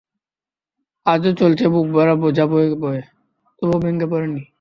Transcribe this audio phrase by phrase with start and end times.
[1.05, 3.01] আজ ও চলেছে বুকভরা বোঝা বয়ে বয়ে,
[3.57, 4.41] তবু ভেঙে পড়ে নি।